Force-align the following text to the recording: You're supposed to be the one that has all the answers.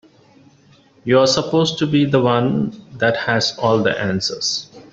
You're 1.03 1.27
supposed 1.27 1.77
to 1.77 1.85
be 1.85 2.05
the 2.05 2.19
one 2.19 2.71
that 2.97 3.15
has 3.15 3.55
all 3.59 3.83
the 3.83 3.95
answers. 4.01 4.67